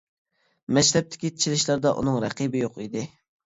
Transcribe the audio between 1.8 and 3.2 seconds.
ئۇنىڭ رەقىبى يوق ئىدى.